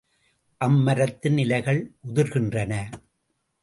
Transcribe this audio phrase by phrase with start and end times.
[0.61, 2.73] அம்மரத்தின் இலைகள் உதிர்கின்றன.